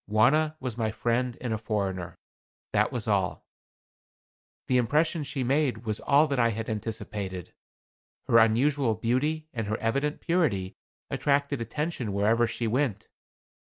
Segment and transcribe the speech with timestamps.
[0.09, 2.17] Wauna was my friend and a foreigner
[2.73, 3.45] that was all.
[4.67, 7.53] The impression she made was all that I had anticipated.
[8.27, 10.75] Her unusual beauty and her evident purity
[11.11, 13.09] attracted attention wherever she went.